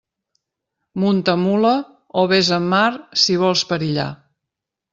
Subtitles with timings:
[1.01, 1.75] Munta mula
[2.21, 2.89] o vés en mar
[3.27, 4.11] si vols perillar.